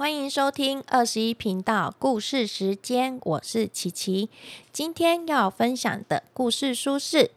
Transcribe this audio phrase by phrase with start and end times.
[0.00, 4.30] 欢迎收听二十一频道故事时间，我是琪琪。
[4.72, 7.18] 今天要分享的故事书是《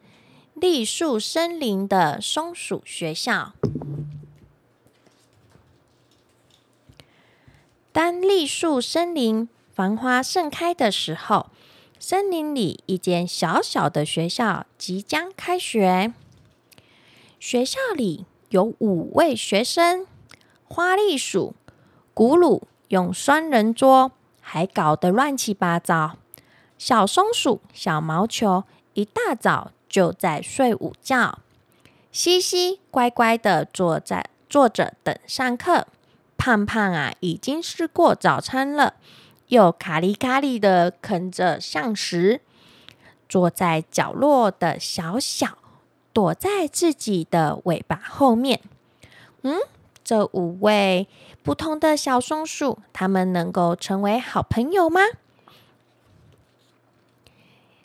[0.54, 3.52] 栗树森林的松鼠学校》。
[7.91, 11.48] 当栗树森林繁花盛开的时候，
[12.00, 16.14] 森林里一间小小的学校即将开学。
[17.41, 20.07] 学校里有五位学生，
[20.64, 21.55] 花栗鼠。
[22.16, 26.18] 古鲁用双人桌，还搞得乱七八糟。
[26.78, 31.39] 小松鼠、小毛球一大早就在睡午觉。
[32.11, 35.88] 西西乖乖的坐在坐着等上课。
[36.38, 38.94] 胖胖啊，已经吃过早餐了，
[39.47, 42.41] 又卡里卡里的啃着橡实。
[43.27, 45.58] 坐在角落的小小，
[46.11, 48.61] 躲在自己的尾巴后面。
[49.41, 49.58] 嗯。
[50.05, 51.08] 这五位
[51.44, 55.02] 不同的小松鼠，它们能够成为好朋友吗？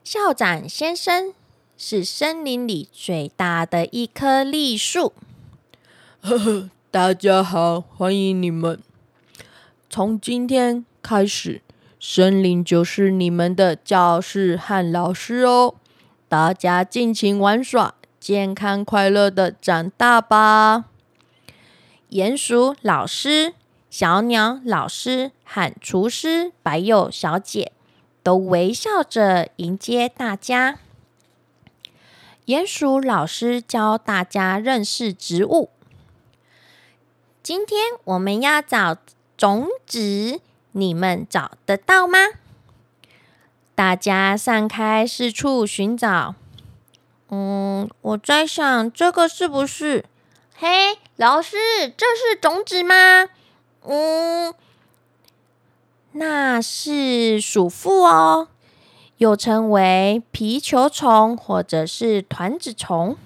[0.05, 1.35] 校长先生
[1.77, 5.13] 是森林里最大的一棵栗树。
[6.21, 8.81] 呵呵，大家好，欢迎你们。
[9.91, 11.61] 从今天开始，
[11.99, 15.75] 森林就是你们的教室和老师哦。
[16.29, 20.85] 大家尽情玩耍，健康快乐的长大吧。
[22.11, 23.53] 鼹鼠老师、
[23.91, 27.73] 小鸟老师和厨师白鼬小姐
[28.23, 30.79] 都微笑着迎接大家。
[32.47, 35.69] 鼹鼠老师教大家认识植物。
[37.43, 38.97] 今天我们要找
[39.37, 40.41] 种子，
[40.73, 42.19] 你们找得到吗？
[43.75, 46.35] 大家散开四处寻找。
[47.29, 50.07] 嗯，我在想，这个是不是？
[50.61, 51.57] 嘿，老师，
[51.97, 53.29] 这是种子吗？
[53.85, 54.53] 嗯，
[56.11, 58.49] 那是鼠妇哦，
[59.19, 63.17] 又称为皮球虫或者是团子虫。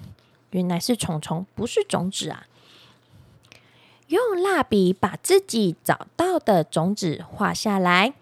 [0.51, 2.45] 原来是虫虫，不是种子啊！
[4.09, 8.13] 用蜡笔把自己找到的种子画下来。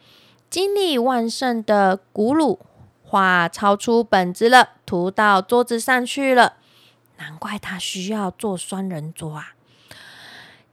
[0.50, 2.60] 精力旺盛的古鲁
[3.04, 6.54] 画超出本子了，涂到桌子上去了。
[7.22, 9.54] 难怪他需要做双人桌啊！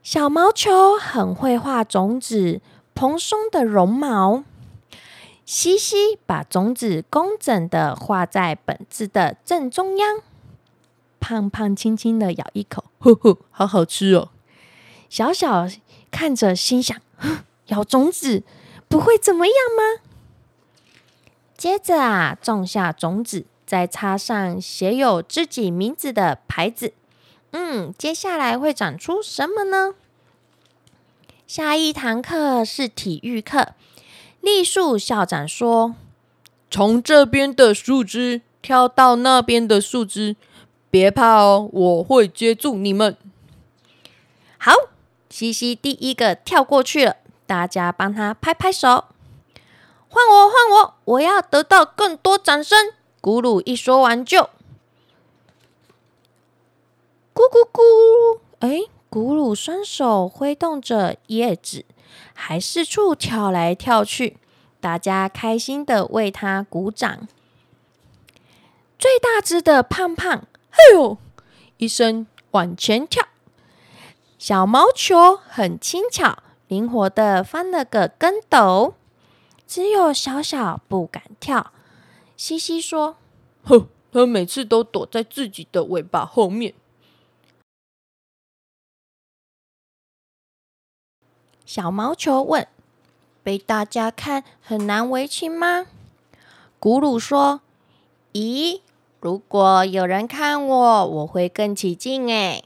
[0.01, 2.59] 小毛球很会画种子，
[2.95, 4.43] 蓬松的绒毛。
[5.45, 10.21] 西西把种子工整的画在本子的正中央。
[11.19, 14.29] 胖胖轻轻的咬一口，呵呵，好好吃哦！
[15.07, 15.67] 小小
[16.09, 16.99] 看着，心想：
[17.67, 18.41] 咬种子
[18.87, 20.01] 不会怎么样吗？
[21.55, 23.45] 接着啊，种下种子。
[23.69, 26.91] 再插上写有自己名字的牌子，
[27.51, 29.93] 嗯，接下来会长出什么呢？
[31.45, 33.75] 下一堂课是体育课。
[34.41, 35.93] 栗树校长说
[36.71, 40.35] ：“从这边的树枝跳到那边的树枝，
[40.89, 43.15] 别怕哦，我会接住你们。”
[44.57, 44.73] 好，
[45.29, 49.05] 西西第一个跳过去了，大家帮他拍拍手。
[50.07, 52.93] 换我，换我，我要得到更多掌声。
[53.21, 54.49] 咕噜一说完就，
[57.33, 58.39] 咕咕咕！
[58.59, 61.85] 哎，咕噜双手挥动着叶子，
[62.33, 64.37] 还四处跳来跳去，
[64.79, 67.27] 大家开心的为他鼓掌。
[68.97, 71.17] 最大只的胖胖，哎呦
[71.77, 73.27] 一声往前跳，
[74.37, 78.93] 小毛球很轻巧灵活的翻了个跟斗，
[79.67, 81.71] 只有小小不敢跳。
[82.39, 83.17] 西西说
[83.67, 86.73] ：“哼，他每次都躲在自己的尾巴后面。”
[91.65, 92.65] 小毛球问
[93.43, 95.87] ：“被大家看很难为情吗？”
[96.79, 97.59] 古鲁说
[98.31, 98.79] ：“咦，
[99.19, 102.63] 如果有人看我，我会更起劲。”哎，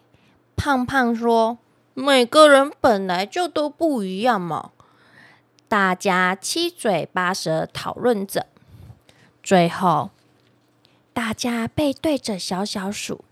[0.56, 1.58] 胖胖说
[1.96, 4.70] ：“每个人本来就都不一样嘛。”
[5.68, 8.46] 大家七嘴八舌讨论着。
[9.44, 10.12] 最后，
[11.14, 13.26] 大家背对着小小数，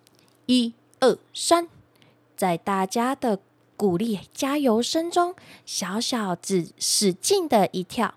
[0.46, 1.70] 一二三，
[2.36, 3.40] 在大家的
[3.78, 5.34] 鼓励加油声中，
[5.66, 8.16] 小小子使劲的一跳。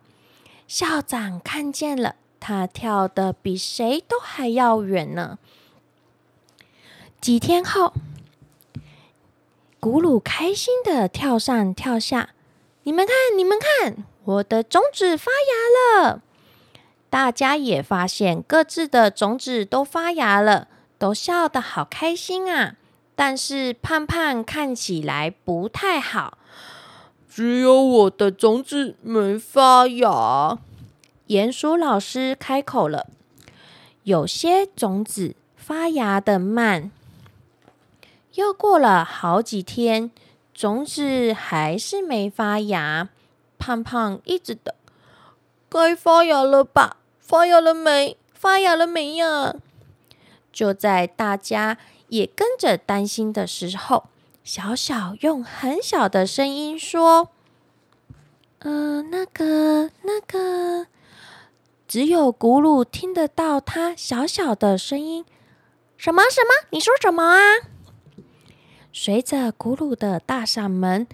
[0.67, 5.39] 校长看见了，他跳的比谁都还要远呢。
[7.21, 7.95] 几天后，
[9.79, 12.31] 古鲁开心的跳上跳下，
[12.83, 16.24] 你们看，你们看，我的种子发芽了。
[17.15, 20.67] 大家也发现各自的种子都发芽了，
[20.99, 22.75] 都笑得好开心啊！
[23.15, 26.39] 但是胖胖看起来不太好。
[27.31, 30.59] 只有我的种子没发芽。
[31.29, 33.07] 鼹鼠老师开口了
[34.03, 36.91] ：“有些种子发芽的慢。”
[38.35, 40.11] 又过了好几天，
[40.53, 43.09] 种子还是没发芽。
[43.57, 44.75] 胖胖一直等，
[45.69, 46.97] 该发芽了吧？
[47.27, 48.19] 发芽了没？
[48.35, 49.55] 发芽了没呀？
[50.53, 51.79] 就在大家
[52.09, 54.05] 也跟着担心的时候，
[54.45, 57.31] 小小用很小的声音说
[58.61, 60.87] ：“呃，那个，那个，
[61.89, 65.25] 只有古鲁听得到他小小的声音。
[65.97, 66.25] 什么？
[66.31, 66.69] 什么？
[66.71, 67.41] 你说什么啊？”
[68.93, 71.09] 随着古鲁的大嗓门，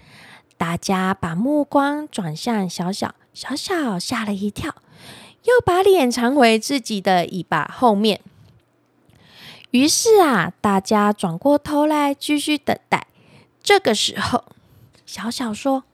[0.59, 4.75] 大家把目光转向小小，小小吓了一跳，
[5.45, 8.21] 又把脸藏回自己的尾巴后面。
[9.71, 13.07] 于是啊，大家转过头来继续等待。
[13.63, 14.45] 这个时候，
[15.07, 15.85] 小小说：“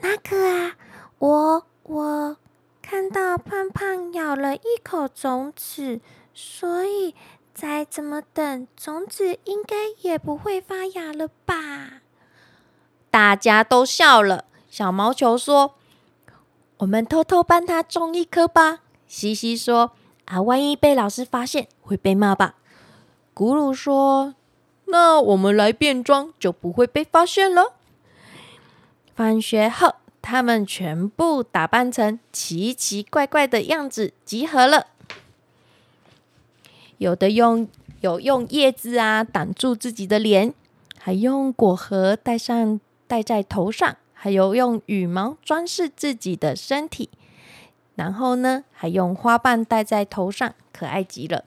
[0.00, 0.76] 那个啊，
[1.18, 2.36] 我我
[2.80, 6.00] 看到胖胖咬了一口种子，
[6.34, 7.14] 所以。”
[7.54, 12.00] 再怎么等，种子应该也不会发芽了吧？
[13.10, 14.46] 大家都笑了。
[14.70, 15.74] 小毛球说
[16.82, 19.92] ：“我们偷偷帮他种一颗吧。”西西说
[20.26, 22.56] ：“啊，万一被老师发现，会被骂吧？”
[23.34, 24.34] 咕噜说
[24.86, 27.74] ：“那我们来变装，就不会被发现了。”
[29.14, 34.88] 放学后，他们全部打扮成奇奇怪怪的样子，集合了。
[36.98, 37.68] 有的用
[38.00, 40.52] 有用叶子啊挡住自己的脸，
[40.98, 47.10] 还用果核戴上戴在头上，还有用羽毛装饰自己的身体，
[47.96, 51.44] 然后呢，还用花瓣戴在头上，可爱极了。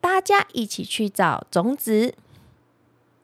[0.00, 2.14] 大家一起去找种子，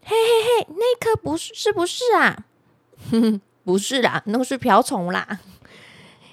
[0.02, 2.44] 嘿嘿嘿，那颗不是是不是啊？
[3.08, 5.38] 哼哼，不是啦，那是瓢虫啦。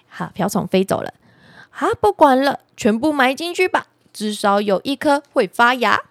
[0.07, 1.13] 好，瓢虫飞走了。
[1.69, 3.85] 好，不管了，全部埋进去吧。
[4.11, 6.01] 至少有一颗会发芽，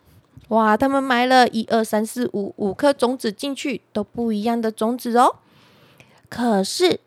[0.50, 0.76] 哇！
[0.76, 5.38] 他们埋了一二三四五五颗种子进去，都不一样的种子哦。
[6.36, 6.98] 可是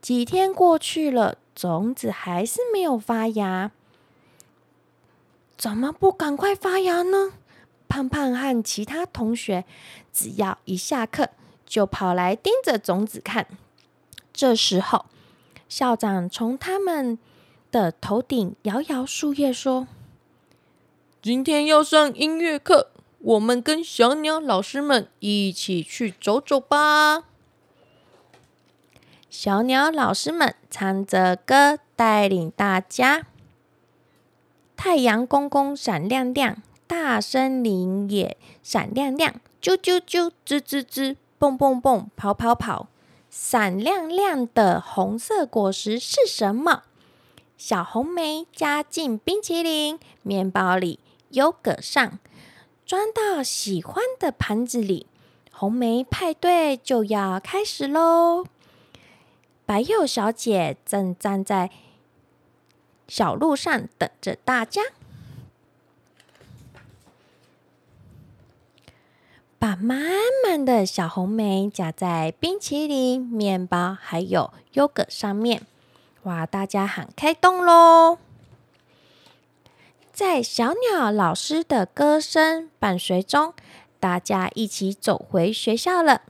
[0.00, 3.72] 几天过去了，种子还是没有发芽，
[5.58, 7.32] 怎么不赶快发芽呢？
[7.88, 9.64] 胖胖和其他同学
[10.12, 11.30] 只要一下课，
[11.66, 13.48] 就跑来盯着种子看。
[14.32, 15.06] 这时候，
[15.68, 17.18] 校长从他们
[17.72, 19.88] 的头顶摇摇树叶，说。
[21.20, 27.24] 今天要上音乐课，我们跟小鸟老师们一起去走走吧。
[29.36, 33.26] 小鸟老师们唱着歌，带领大家。
[34.76, 42.86] 太阳公公闪亮亮，大森林也闪亮亮，啾啾啾，吱吱吱，蹦蹦蹦，跑跑跑。
[43.28, 46.84] 闪亮亮的红色果实是什么？
[47.58, 51.00] 小红莓加进冰淇淋面包里。
[51.30, 52.20] 优格上
[52.86, 55.08] 装到喜欢的盘子里，
[55.50, 58.44] 红莓派对就要开始喽！
[59.66, 61.70] 白柚小姐正站在
[63.08, 64.82] 小路上等着大家，
[69.58, 70.00] 把满
[70.46, 75.62] 满的小红梅夹在冰淇淋、面包还有优格上面。
[76.24, 76.46] 哇！
[76.46, 78.18] 大家喊开动喽！
[80.12, 83.52] 在小鸟老师的歌声伴随中，
[83.98, 86.22] 大家一起走回学校了。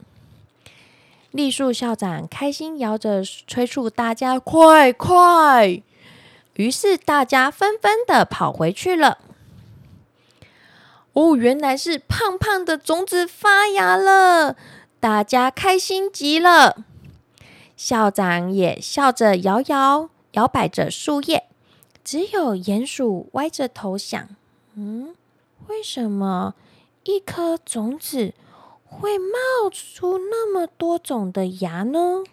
[1.35, 5.81] 栗树校长开心摇着催促大家快快，
[6.53, 9.17] 于是大家纷纷的跑回去了。
[11.11, 14.55] 哦，原来是胖胖的种子发芽了，
[15.01, 16.85] 大家开心极了。
[17.75, 21.43] 校长也笑着摇摇摇摆着树叶。
[22.01, 24.29] 只有鼹鼠歪着头想
[24.75, 25.13] ：“嗯，
[25.67, 26.53] 为什么
[27.03, 28.33] 一颗种子
[28.95, 32.23] 会冒出那么多种的芽呢？”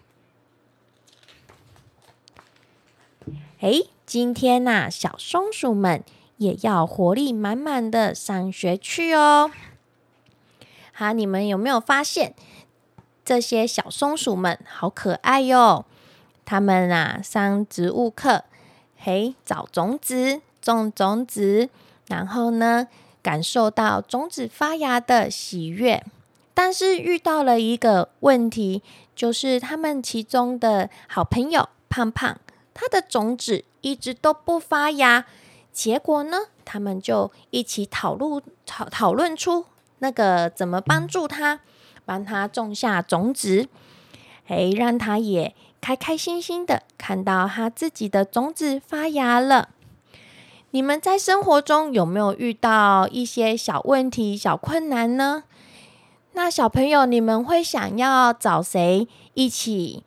[3.59, 6.03] 哎，今天呐，小松鼠们
[6.37, 9.51] 也要活力满满的上学去哦。
[10.91, 12.35] 好，你们有没有发现
[13.23, 15.85] 这些小松鼠们好可爱哟？
[16.43, 18.43] 他们啊，上植物课。
[18.97, 21.69] 嘿，找种子，种种子，
[22.07, 22.89] 然后呢，
[23.21, 26.03] 感受到种子发芽的喜悦。
[26.53, 28.83] 但是遇到了一个问题，
[29.15, 32.37] 就是他们其中的好朋友胖胖，
[32.73, 35.25] 他的种子一直都不发芽。
[35.71, 39.65] 结果呢，他们就一起讨论讨讨论出
[39.99, 41.61] 那个怎么帮助他，
[42.05, 43.67] 帮他种下种子。
[44.47, 49.69] 诶，让他也开开心心的看到他自己的种子发芽了。
[50.71, 55.43] 你们在生活中有没有遇到一些小问题、小困难呢？
[56.35, 60.03] 那小朋友，你们会想要找谁一起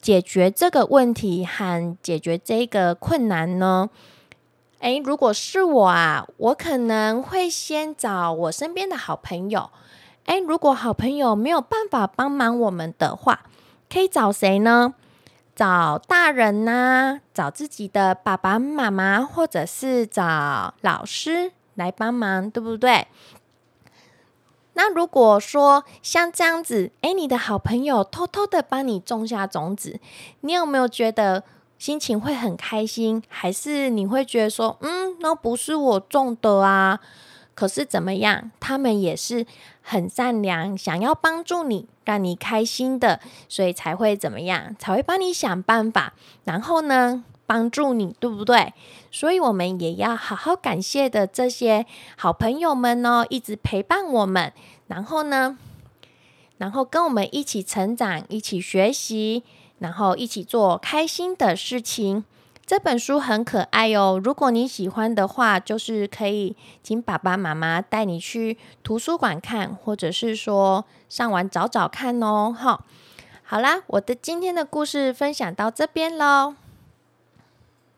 [0.00, 3.88] 解决这个问题和解决这个困难呢？
[4.80, 9.70] 诶，如果是我啊，我可能会先找我身边的好朋友。
[10.26, 13.44] 诶，如果好朋友没有办法帮忙我们的话，
[13.88, 14.94] 可以找谁呢？
[15.54, 23.06] 找大人呐，找自己的爸爸妈妈，或者是找老师来帮忙，对不对？
[24.74, 30.00] 那如果说像这样子，诶，你的好朋友偷偷的帮你种下种子，
[30.40, 31.44] 你有没有觉得？
[31.78, 37.00] 心情会很开心，还是你会觉得说，嗯，那不是我种的啊？
[37.56, 39.44] 可是怎么样，他们也是
[39.80, 46.12] 很善良，想要帮助你，让你开心的，所以才会怎么样，才会帮你想办法，
[46.44, 48.72] 然后呢，帮助你，对不对？
[49.10, 54.52] 所以我们也要好好感谢的这些好朋友们哦，一直陪伴我们，
[54.86, 55.58] 然后呢，
[56.58, 59.42] 然后跟我们一起成长，一起学习。
[59.78, 62.24] 然后一起做开心的事情。
[62.64, 72.54] 这本书很可爱哦，如果你喜欢的话，就是可以请爸爸妈妈带你去图书馆看，或者是说上网找找看哦。
[72.56, 72.84] 哈，
[73.42, 76.54] 好啦，我的今天的故事分享到这边喽。